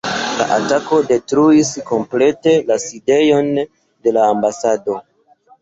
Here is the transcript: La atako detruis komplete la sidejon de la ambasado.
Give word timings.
La 0.37 0.45
atako 0.53 1.01
detruis 1.11 1.69
komplete 1.91 2.55
la 2.71 2.79
sidejon 2.87 3.53
de 3.61 4.15
la 4.19 4.29
ambasado. 4.35 4.99